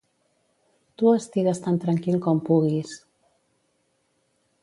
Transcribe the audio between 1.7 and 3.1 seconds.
tranquil com puguis.